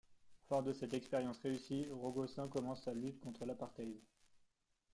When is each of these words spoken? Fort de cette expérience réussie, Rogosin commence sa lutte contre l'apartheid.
Fort 0.49 0.63
de 0.63 0.73
cette 0.73 0.95
expérience 0.95 1.37
réussie, 1.43 1.87
Rogosin 1.91 2.47
commence 2.47 2.81
sa 2.85 2.91
lutte 2.91 3.19
contre 3.19 3.45
l'apartheid. 3.45 3.99